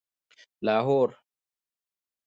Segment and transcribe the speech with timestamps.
[0.63, 1.11] لاهور